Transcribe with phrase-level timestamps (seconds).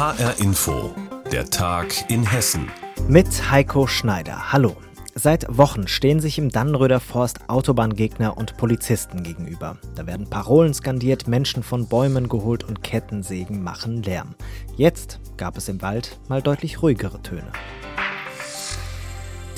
[0.00, 0.94] HR Info,
[1.30, 2.70] der Tag in Hessen.
[3.06, 4.50] Mit Heiko Schneider.
[4.50, 4.74] Hallo.
[5.14, 9.76] Seit Wochen stehen sich im Dannenröder Forst Autobahngegner und Polizisten gegenüber.
[9.96, 14.34] Da werden Parolen skandiert, Menschen von Bäumen geholt und Kettensägen machen Lärm.
[14.74, 17.52] Jetzt gab es im Wald mal deutlich ruhigere Töne.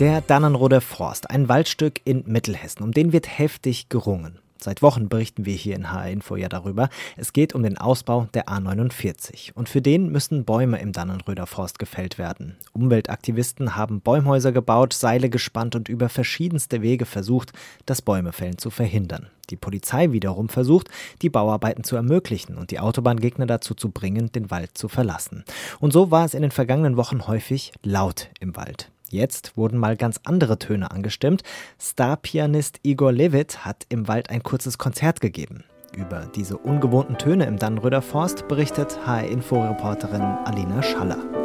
[0.01, 4.42] Der Dannenroder Forst, ein Waldstück in Mittelhessen, um den wird heftig gerungen.
[4.63, 6.89] Seit Wochen berichten wir hier in HR Info ja darüber.
[7.17, 9.53] Es geht um den Ausbau der A49.
[9.55, 12.57] Und für den müssen Bäume im Dannenröder Forst gefällt werden.
[12.73, 17.53] Umweltaktivisten haben Bäumhäuser gebaut, Seile gespannt und über verschiedenste Wege versucht,
[17.87, 19.27] das Bäumefällen zu verhindern.
[19.51, 20.89] Die Polizei wiederum versucht,
[21.23, 25.43] die Bauarbeiten zu ermöglichen und die Autobahngegner dazu zu bringen, den Wald zu verlassen.
[25.81, 28.92] Und so war es in den vergangenen Wochen häufig laut im Wald.
[29.13, 31.43] Jetzt wurden mal ganz andere Töne angestimmt.
[31.79, 35.65] Starpianist Igor Levit hat im Wald ein kurzes Konzert gegeben.
[35.95, 41.42] Über diese ungewohnten Töne im Dannröder Forst berichtet HR-Info-Reporterin Alina Schaller.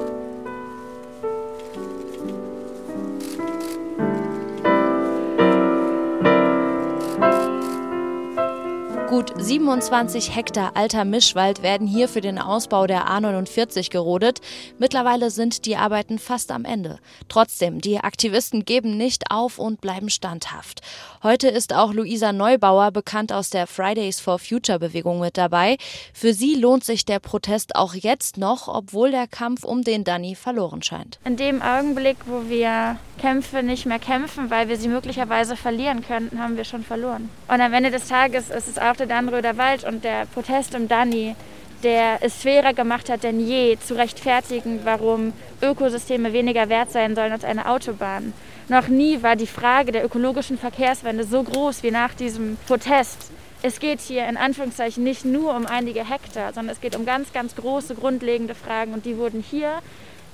[9.28, 14.42] Gut 27 Hektar alter Mischwald werden hier für den Ausbau der A49 gerodet.
[14.80, 17.00] Mittlerweile sind die Arbeiten fast am Ende.
[17.30, 20.82] Trotzdem, die Aktivisten geben nicht auf und bleiben standhaft.
[21.24, 25.78] Heute ist auch Luisa Neubauer, bekannt aus der Fridays for Future Bewegung, mit dabei.
[26.14, 30.36] Für sie lohnt sich der Protest auch jetzt noch, obwohl der Kampf um den Danny
[30.36, 31.20] verloren scheint.
[31.26, 36.40] In dem Augenblick, wo wir Kämpfe nicht mehr kämpfen, weil wir sie möglicherweise verlieren könnten,
[36.40, 37.30] haben wir schon verloren.
[37.48, 40.88] Und am Ende des Tages ist es auch der Dannröder Wald und der Protest um
[40.88, 41.36] Danny,
[41.82, 47.32] der es schwerer gemacht hat denn je zu rechtfertigen, warum Ökosysteme weniger wert sein sollen
[47.32, 48.34] als eine Autobahn.
[48.70, 53.32] Noch nie war die Frage der ökologischen Verkehrswende so groß wie nach diesem Protest.
[53.64, 57.34] Es geht hier in Anführungszeichen nicht nur um einige Hektar, sondern es geht um ganz,
[57.34, 59.80] ganz große, grundlegende Fragen und die wurden hier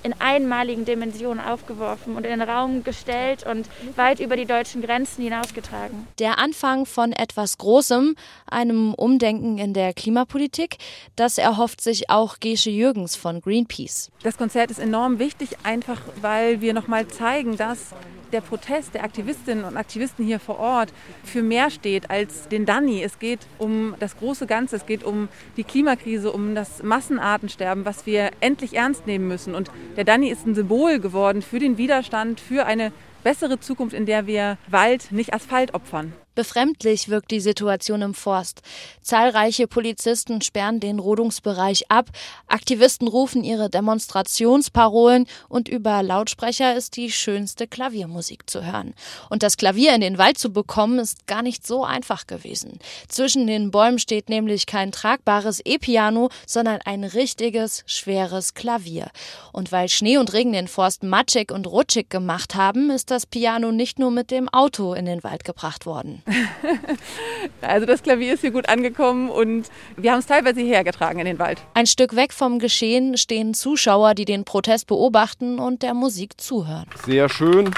[0.03, 5.23] in einmaligen Dimensionen aufgeworfen und in den Raum gestellt und weit über die deutschen Grenzen
[5.23, 6.07] hinausgetragen.
[6.19, 8.15] Der Anfang von etwas Großem,
[8.45, 10.77] einem Umdenken in der Klimapolitik,
[11.15, 14.11] das erhofft sich auch Gesche Jürgens von Greenpeace.
[14.23, 17.93] Das Konzert ist enorm wichtig, einfach weil wir nochmal zeigen, dass
[18.33, 20.91] der Protest der Aktivistinnen und Aktivisten hier vor Ort
[21.23, 23.01] für mehr steht als den Danny.
[23.03, 28.05] Es geht um das große Ganze, es geht um die Klimakrise, um das Massenartensterben, was
[28.05, 29.55] wir endlich ernst nehmen müssen.
[29.55, 32.91] Und der Danny ist ein Symbol geworden für den Widerstand, für eine
[33.23, 36.13] bessere Zukunft, in der wir Wald, nicht Asphalt opfern.
[36.35, 38.63] Befremdlich wirkt die Situation im Forst.
[39.03, 42.09] Zahlreiche Polizisten sperren den Rodungsbereich ab,
[42.47, 48.95] Aktivisten rufen ihre Demonstrationsparolen und über Lautsprecher ist die schönste Klaviermusik zu hören.
[49.29, 52.79] Und das Klavier in den Wald zu bekommen, ist gar nicht so einfach gewesen.
[53.07, 59.11] Zwischen den Bäumen steht nämlich kein tragbares E-Piano, sondern ein richtiges, schweres Klavier.
[59.51, 63.71] Und weil Schnee und Regen den Forst matschig und rutschig gemacht haben, ist das Piano
[63.71, 66.22] nicht nur mit dem Auto in den Wald gebracht worden.
[67.61, 71.39] also das Klavier ist hier gut angekommen und wir haben es teilweise hergetragen in den
[71.39, 71.61] Wald.
[71.73, 76.85] Ein Stück weg vom Geschehen stehen Zuschauer, die den Protest beobachten und der Musik zuhören.
[77.05, 77.71] Sehr schön,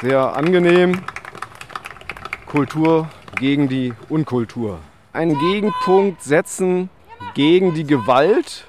[0.00, 1.02] sehr angenehm.
[2.46, 3.08] Kultur
[3.38, 4.78] gegen die Unkultur.
[5.12, 6.90] Einen Gegenpunkt setzen
[7.34, 8.64] gegen die Gewalt,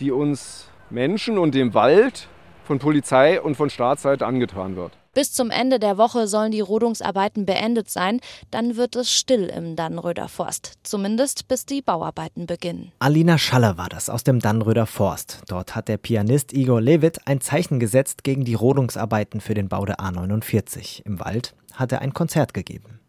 [0.00, 2.28] die uns Menschen und dem Wald
[2.64, 4.92] von Polizei und von Staatsseite angetan wird.
[5.12, 8.20] Bis zum Ende der Woche sollen die Rodungsarbeiten beendet sein.
[8.52, 10.74] Dann wird es still im Dannröder Forst.
[10.84, 12.92] Zumindest bis die Bauarbeiten beginnen.
[13.00, 15.40] Alina Schaller war das aus dem Dannröder Forst.
[15.48, 19.84] Dort hat der Pianist Igor Levit ein Zeichen gesetzt gegen die Rodungsarbeiten für den Bau
[19.84, 21.04] der A49.
[21.04, 23.00] Im Wald hat er ein Konzert gegeben.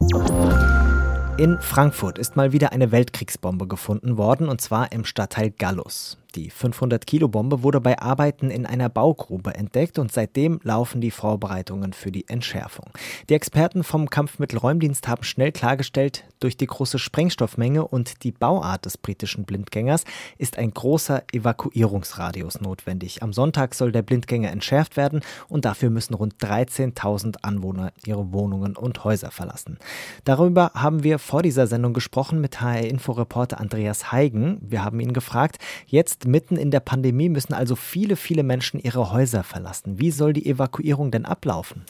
[1.38, 6.18] In Frankfurt ist mal wieder eine Weltkriegsbombe gefunden worden, und zwar im Stadtteil Gallus.
[6.36, 12.12] Die 500-Kilo-Bombe wurde bei Arbeiten in einer Baugrube entdeckt und seitdem laufen die Vorbereitungen für
[12.12, 12.86] die Entschärfung.
[13.30, 18.98] Die Experten vom Kampfmittelräumdienst haben schnell klargestellt, durch die große Sprengstoffmenge und die Bauart des
[18.98, 20.06] britischen Blindgängers
[20.40, 23.22] ist ein großer Evakuierungsradius notwendig.
[23.22, 28.76] Am Sonntag soll der Blindgänger entschärft werden und dafür müssen rund 13.000 Anwohner ihre Wohnungen
[28.76, 29.78] und Häuser verlassen.
[30.24, 34.58] Darüber haben wir vor dieser Sendung gesprochen mit HR-Info-Reporter Andreas Heigen.
[34.62, 38.80] Wir haben ihn gefragt, jetzt Jetzt mitten in der Pandemie müssen also viele, viele Menschen
[38.80, 39.98] ihre Häuser verlassen.
[39.98, 41.84] Wie soll die Evakuierung denn ablaufen?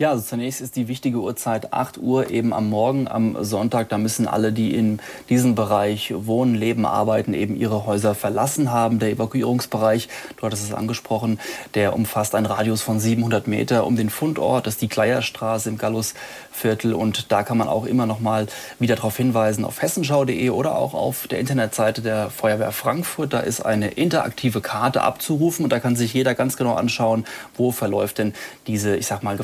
[0.00, 3.88] Ja, also zunächst ist die wichtige Uhrzeit 8 Uhr eben am Morgen, am Sonntag.
[3.88, 9.00] Da müssen alle, die in diesem Bereich wohnen, leben, arbeiten, eben ihre Häuser verlassen haben.
[9.00, 11.40] Der Evakuierungsbereich, du hattest es angesprochen,
[11.74, 14.68] der umfasst einen Radius von 700 Meter um den Fundort.
[14.68, 16.94] Das ist die Kleierstraße im Gallusviertel.
[16.94, 18.46] Und da kann man auch immer noch mal
[18.78, 23.32] wieder darauf hinweisen auf hessenschau.de oder auch auf der Internetseite der Feuerwehr Frankfurt.
[23.32, 25.64] Da ist ein eine interaktive Karte abzurufen.
[25.64, 27.24] Und da kann sich jeder ganz genau anschauen,
[27.56, 28.34] wo verläuft denn
[28.66, 29.36] diese, ich sag mal,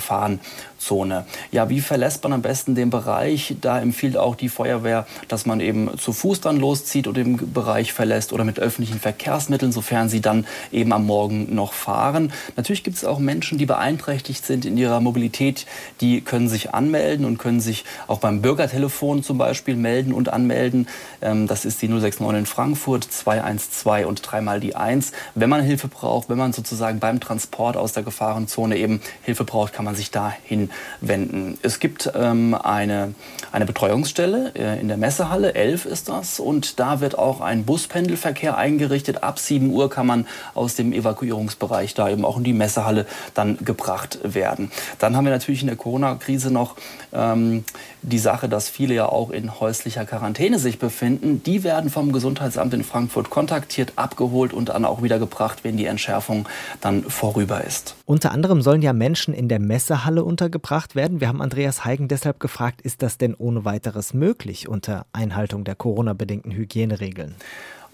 [0.84, 1.24] Gefahrenzone.
[1.50, 3.56] Ja, wie verlässt man am besten den Bereich?
[3.60, 7.92] Da empfiehlt auch die Feuerwehr, dass man eben zu Fuß dann loszieht und den Bereich
[7.92, 12.32] verlässt oder mit öffentlichen Verkehrsmitteln, sofern sie dann eben am Morgen noch fahren.
[12.56, 15.66] Natürlich gibt es auch Menschen, die beeinträchtigt sind in ihrer Mobilität,
[16.00, 20.86] die können sich anmelden und können sich auch beim Bürgertelefon zum Beispiel melden und anmelden.
[21.22, 25.12] Ähm, das ist die 069 in Frankfurt, 212 und dreimal die 1.
[25.34, 29.72] Wenn man Hilfe braucht, wenn man sozusagen beim Transport aus der Gefahrenzone eben Hilfe braucht,
[29.72, 30.70] kann man sich dahin
[31.00, 31.58] wenden.
[31.62, 33.14] Es gibt ähm, eine,
[33.52, 38.56] eine Betreuungsstelle äh, in der Messehalle, 11 ist das, und da wird auch ein Buspendelverkehr
[38.56, 39.22] eingerichtet.
[39.22, 43.58] Ab 7 Uhr kann man aus dem Evakuierungsbereich da eben auch in die Messehalle dann
[43.58, 44.70] gebracht werden.
[44.98, 46.76] Dann haben wir natürlich in der Corona-Krise noch
[47.12, 47.64] ähm,
[48.02, 51.42] die Sache, dass viele ja auch in häuslicher Quarantäne sich befinden.
[51.44, 55.86] Die werden vom Gesundheitsamt in Frankfurt kontaktiert, abgeholt und dann auch wieder gebracht, wenn die
[55.86, 56.48] Entschärfung
[56.80, 57.94] dann vorüber ist.
[58.06, 60.53] Unter anderem sollen ja Menschen in der Messehalle untergebracht
[60.94, 61.20] werden.
[61.20, 65.74] Wir haben Andreas Heigen deshalb gefragt, ist das denn ohne weiteres möglich unter Einhaltung der
[65.74, 67.34] Corona-bedingten Hygieneregeln?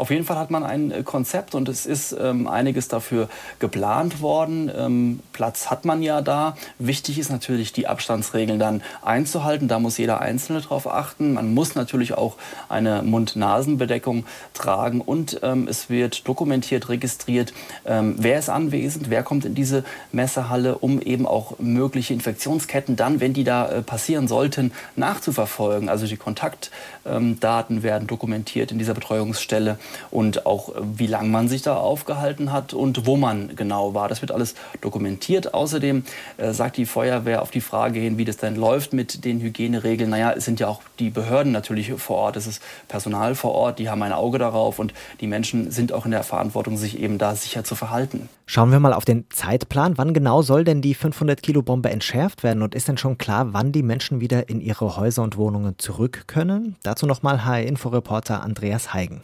[0.00, 4.22] Auf jeden Fall hat man ein äh, Konzept und es ist ähm, einiges dafür geplant
[4.22, 4.72] worden.
[4.74, 6.56] Ähm, Platz hat man ja da.
[6.78, 9.68] Wichtig ist natürlich, die Abstandsregeln dann einzuhalten.
[9.68, 11.34] Da muss jeder Einzelne darauf achten.
[11.34, 12.36] Man muss natürlich auch
[12.70, 14.24] eine Mund-Nasen-Bedeckung
[14.54, 17.52] tragen und ähm, es wird dokumentiert, registriert,
[17.84, 23.20] ähm, wer ist anwesend, wer kommt in diese Messehalle, um eben auch mögliche Infektionsketten dann,
[23.20, 25.90] wenn die da äh, passieren sollten, nachzuverfolgen.
[25.90, 29.78] Also die Kontaktdaten werden dokumentiert in dieser Betreuungsstelle
[30.10, 34.08] und auch äh, wie lange man sich da aufgehalten hat und wo man genau war.
[34.08, 35.54] Das wird alles dokumentiert.
[35.54, 36.04] Außerdem
[36.36, 40.10] äh, sagt die Feuerwehr auf die Frage hin, wie das denn läuft mit den Hygieneregeln.
[40.10, 43.78] Naja, es sind ja auch die Behörden natürlich vor Ort, es ist Personal vor Ort,
[43.78, 47.18] die haben ein Auge darauf und die Menschen sind auch in der Verantwortung, sich eben
[47.18, 48.28] da sicher zu verhalten.
[48.46, 49.96] Schauen wir mal auf den Zeitplan.
[49.96, 53.52] Wann genau soll denn die 500 Kilo Bombe entschärft werden und ist denn schon klar,
[53.52, 56.74] wann die Menschen wieder in ihre Häuser und Wohnungen zurück können?
[56.82, 59.20] Dazu nochmal HR-Inforeporter Andreas Heigen.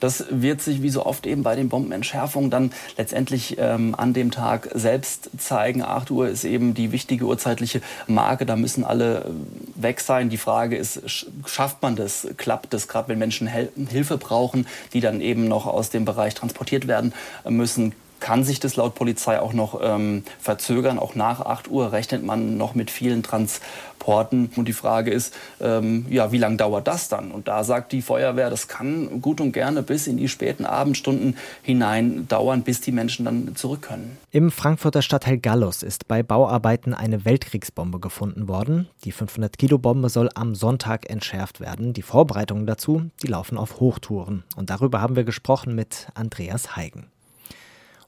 [0.00, 4.30] Das wird sich wie so oft eben bei den Bombenentschärfungen dann letztendlich ähm, an dem
[4.30, 5.82] Tag selbst zeigen.
[5.82, 8.46] 8 Uhr ist eben die wichtige urzeitliche Marke.
[8.46, 10.28] Da müssen alle äh, weg sein.
[10.28, 11.02] Die Frage ist,
[11.46, 12.28] schafft man das?
[12.36, 12.88] Klappt das?
[12.88, 17.14] Gerade wenn Menschen Hilfe brauchen, die dann eben noch aus dem Bereich transportiert werden
[17.48, 20.98] müssen, kann sich das laut Polizei auch noch ähm, verzögern.
[20.98, 24.50] Auch nach 8 Uhr rechnet man noch mit vielen Transporten.
[24.56, 27.30] Und die Frage ist, ähm, ja, wie lange dauert das dann?
[27.30, 31.36] Und da sagt die Feuerwehr, das kann gut und gerne bis in die späten Abendstunden
[31.62, 34.16] hinein dauern, bis die Menschen dann zurück können.
[34.30, 38.88] Im Frankfurter Stadtteil Gallus ist bei Bauarbeiten eine Weltkriegsbombe gefunden worden.
[39.04, 41.92] Die 500-Kilo-Bombe soll am Sonntag entschärft werden.
[41.92, 44.44] Die Vorbereitungen dazu, die laufen auf Hochtouren.
[44.56, 47.06] Und darüber haben wir gesprochen mit Andreas Heigen.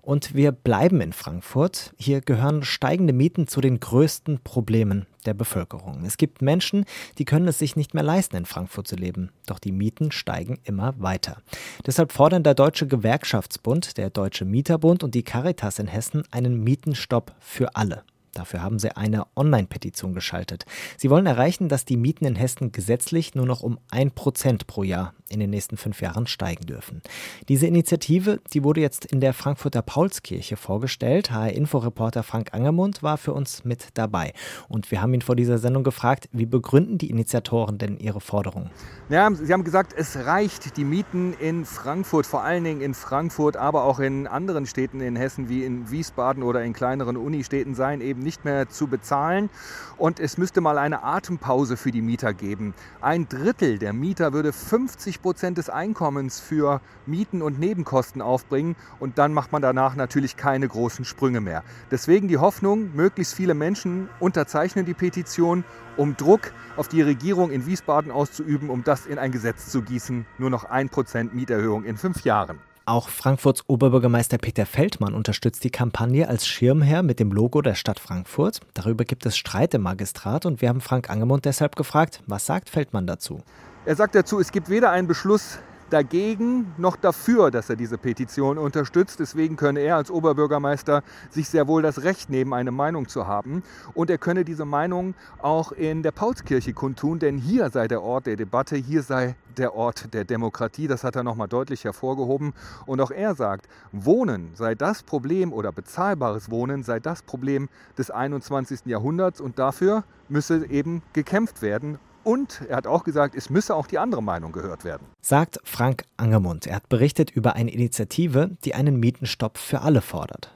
[0.08, 1.92] Und wir bleiben in Frankfurt.
[1.98, 6.02] Hier gehören steigende Mieten zu den größten Problemen der Bevölkerung.
[6.06, 6.86] Es gibt Menschen,
[7.18, 9.32] die können es sich nicht mehr leisten, in Frankfurt zu leben.
[9.44, 11.42] Doch die Mieten steigen immer weiter.
[11.84, 17.34] Deshalb fordern der Deutsche Gewerkschaftsbund, der Deutsche Mieterbund und die Caritas in Hessen einen Mietenstopp
[17.38, 18.02] für alle.
[18.38, 20.64] Dafür haben sie eine Online-Petition geschaltet.
[20.96, 24.84] Sie wollen erreichen, dass die Mieten in Hessen gesetzlich nur noch um ein Prozent pro
[24.84, 27.02] Jahr in den nächsten fünf Jahren steigen dürfen.
[27.48, 31.30] Diese Initiative, die wurde jetzt in der Frankfurter Paulskirche vorgestellt.
[31.30, 34.32] HR-Inforeporter Frank Angermund war für uns mit dabei.
[34.68, 38.70] Und wir haben ihn vor dieser Sendung gefragt, wie begründen die Initiatoren denn ihre Forderungen?
[39.08, 43.56] Ja, sie haben gesagt, es reicht, die Mieten in Frankfurt, vor allen Dingen in Frankfurt,
[43.56, 48.00] aber auch in anderen Städten in Hessen wie in Wiesbaden oder in kleineren Unistädten seien
[48.00, 49.50] eben nicht mehr zu bezahlen.
[49.96, 52.74] Und es müsste mal eine Atempause für die Mieter geben.
[53.00, 58.76] Ein Drittel der Mieter würde 50 Prozent des Einkommens für Mieten und Nebenkosten aufbringen.
[59.00, 61.64] Und dann macht man danach natürlich keine großen Sprünge mehr.
[61.90, 65.64] Deswegen die Hoffnung, möglichst viele Menschen unterzeichnen die Petition,
[65.96, 70.26] um Druck auf die Regierung in Wiesbaden auszuüben, um das in ein Gesetz zu gießen.
[70.38, 72.60] Nur noch ein Prozent Mieterhöhung in fünf Jahren.
[72.88, 78.00] Auch Frankfurts Oberbürgermeister Peter Feldmann unterstützt die Kampagne als Schirmherr mit dem Logo der Stadt
[78.00, 78.60] Frankfurt.
[78.72, 82.70] Darüber gibt es Streit im Magistrat und wir haben Frank Angemund deshalb gefragt, was sagt
[82.70, 83.42] Feldmann dazu?
[83.84, 85.58] Er sagt dazu, es gibt weder einen Beschluss
[85.90, 89.20] dagegen noch dafür, dass er diese Petition unterstützt.
[89.20, 93.62] Deswegen könne er als Oberbürgermeister sich sehr wohl das Recht nehmen, eine Meinung zu haben.
[93.94, 98.26] Und er könne diese Meinung auch in der Paulskirche kundtun, denn hier sei der Ort
[98.26, 100.86] der Debatte, hier sei der Ort der Demokratie.
[100.86, 102.52] Das hat er nochmal deutlich hervorgehoben.
[102.86, 108.10] Und auch er sagt, Wohnen sei das Problem oder bezahlbares Wohnen sei das Problem des
[108.10, 108.86] 21.
[108.86, 111.98] Jahrhunderts und dafür müsse eben gekämpft werden
[112.28, 115.06] Und er hat auch gesagt, es müsse auch die andere Meinung gehört werden.
[115.22, 116.66] Sagt Frank Angermund.
[116.66, 120.54] Er hat berichtet über eine Initiative, die einen Mietenstopp für alle fordert.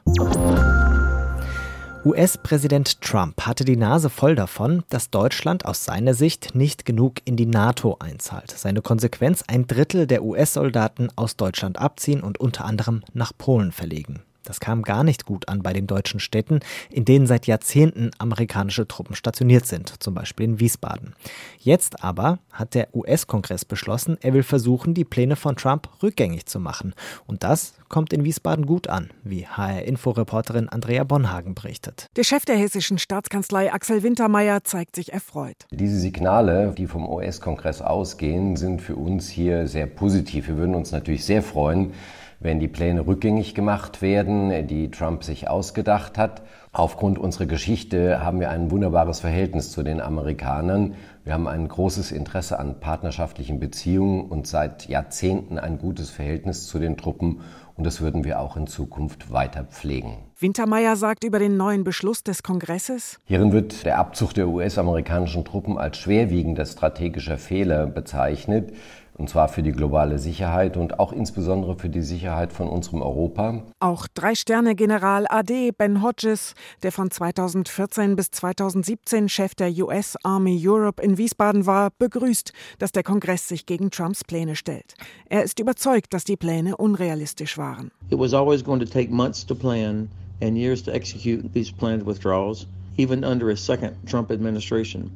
[2.05, 7.37] US-Präsident Trump hatte die Nase voll davon, dass Deutschland aus seiner Sicht nicht genug in
[7.37, 8.51] die NATO einzahlt.
[8.51, 14.21] Seine Konsequenz ein Drittel der US-Soldaten aus Deutschland abziehen und unter anderem nach Polen verlegen.
[14.45, 18.87] Das kam gar nicht gut an bei den deutschen Städten, in denen seit Jahrzehnten amerikanische
[18.87, 21.15] Truppen stationiert sind, zum Beispiel in Wiesbaden.
[21.59, 26.61] Jetzt aber hat der US-Kongress beschlossen, er will versuchen, die Pläne von Trump rückgängig zu
[26.61, 26.95] machen.
[27.27, 32.09] Und das kommt in Wiesbaden gut an, wie HR-Info-Reporterin Andrea Bonhagen berichtet.
[32.17, 35.67] Der Chef der hessischen Staatskanzlei Axel Wintermeyer zeigt sich erfreut.
[35.71, 40.49] Diese Signale, die vom US-Kongress ausgehen, sind für uns hier sehr positiv.
[40.49, 41.93] Wir würden uns natürlich sehr freuen,
[42.43, 46.43] wenn die Pläne rückgängig gemacht werden, die Trump sich ausgedacht hat.
[46.73, 50.95] Aufgrund unserer Geschichte haben wir ein wunderbares Verhältnis zu den Amerikanern.
[51.25, 56.79] Wir haben ein großes Interesse an partnerschaftlichen Beziehungen und seit Jahrzehnten ein gutes Verhältnis zu
[56.79, 57.41] den Truppen.
[57.77, 60.19] Und das würden wir auch in Zukunft weiter pflegen.
[60.39, 63.19] Wintermeyer sagt über den neuen Beschluss des Kongresses.
[63.25, 68.73] Hierin wird der Abzug der US-amerikanischen Truppen als schwerwiegender strategischer Fehler bezeichnet
[69.15, 73.63] und zwar für die globale Sicherheit und auch insbesondere für die Sicherheit von unserem Europa.
[73.81, 81.03] Auch Drei-Sterne-General AD Ben Hodges, der von 2014 bis 2017 Chef der US Army Europe
[81.03, 84.95] in Wiesbaden war, begrüßt, dass der Kongress sich gegen Trumps Pläne stellt.
[85.27, 87.91] Er ist überzeugt, dass die Pläne unrealistisch waren.
[88.11, 90.09] It was always going to take months to plan
[90.41, 92.67] and years to execute these planned withdrawals,
[92.97, 95.11] even under a second Trump administration.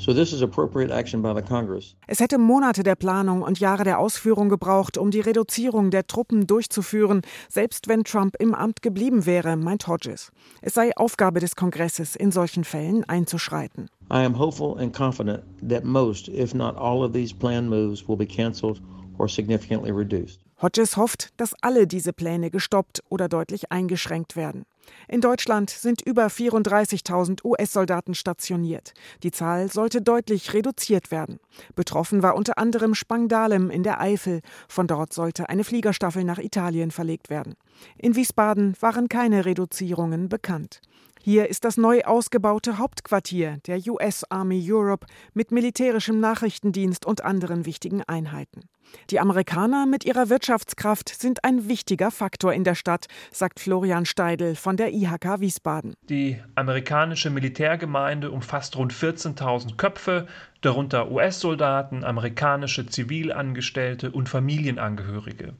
[0.00, 1.94] So this is appropriate action by the Congress.
[2.06, 6.46] Es hätte Monate der Planung und Jahre der Ausführung gebraucht, um die Reduzierung der Truppen
[6.46, 10.32] durchzuführen, selbst wenn Trump im Amt geblieben wäre, meint Hodges.
[10.62, 13.90] Es sei Aufgabe des Kongresses, in solchen Fällen einzuschreiten.
[14.10, 18.16] I am hopeful and confident that most, if not all of these planned moves will
[18.16, 18.80] be canceled
[19.18, 20.40] or significantly reduced.
[20.62, 24.64] Hodges hofft, dass alle diese Pläne gestoppt oder deutlich eingeschränkt werden.
[25.08, 28.94] In Deutschland sind über 34.000 US-Soldaten stationiert.
[29.22, 31.40] Die Zahl sollte deutlich reduziert werden.
[31.74, 34.40] Betroffen war unter anderem Spangdalem in der Eifel.
[34.68, 37.56] Von dort sollte eine Fliegerstaffel nach Italien verlegt werden.
[37.98, 40.80] In Wiesbaden waren keine Reduzierungen bekannt.
[41.22, 47.66] Hier ist das neu ausgebaute Hauptquartier der US Army Europe mit militärischem Nachrichtendienst und anderen
[47.66, 48.70] wichtigen Einheiten.
[49.10, 54.54] Die Amerikaner mit ihrer Wirtschaftskraft sind ein wichtiger Faktor in der Stadt, sagt Florian Steidl
[54.54, 55.92] von der IHK Wiesbaden.
[56.08, 60.26] Die amerikanische Militärgemeinde umfasst rund 14.000 Köpfe,
[60.62, 65.52] darunter US-Soldaten, amerikanische Zivilangestellte und Familienangehörige.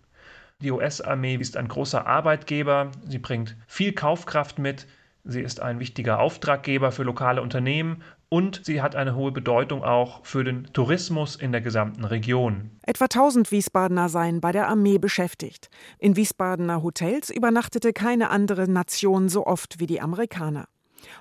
[0.62, 4.86] Die US-Armee ist ein großer Arbeitgeber, sie bringt viel Kaufkraft mit,
[5.24, 10.24] Sie ist ein wichtiger Auftraggeber für lokale Unternehmen und sie hat eine hohe Bedeutung auch
[10.24, 12.70] für den Tourismus in der gesamten Region.
[12.82, 15.68] Etwa 1000 Wiesbadener seien bei der Armee beschäftigt.
[15.98, 20.68] In Wiesbadener Hotels übernachtete keine andere Nation so oft wie die Amerikaner.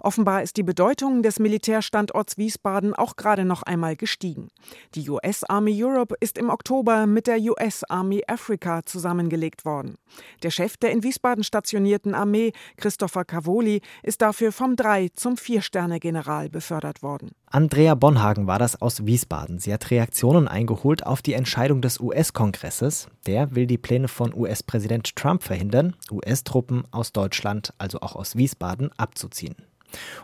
[0.01, 4.49] Offenbar ist die Bedeutung des Militärstandorts Wiesbaden auch gerade noch einmal gestiegen.
[4.95, 9.95] Die US Army Europe ist im Oktober mit der US Army Africa zusammengelegt worden.
[10.43, 16.49] Der Chef der in Wiesbaden stationierten Armee, Christopher Cavoli, ist dafür vom Drei- zum Vier-Sterne-General
[16.49, 17.31] befördert worden.
[17.51, 19.57] Andrea Bonhagen war das aus Wiesbaden.
[19.57, 23.07] Sie hat Reaktionen eingeholt auf die Entscheidung des US-Kongresses.
[23.25, 28.91] Der will die Pläne von US-Präsident Trump verhindern, US-Truppen aus Deutschland, also auch aus Wiesbaden,
[28.97, 29.55] abzuziehen.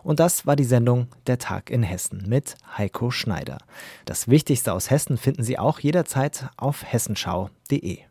[0.04, 3.58] Und das war die Sendung Der Tag in Hessen mit Heiko Schneider.
[4.06, 8.06] Das Wichtigste aus Hessen finden Sie auch jederzeit auf hessenschau.de.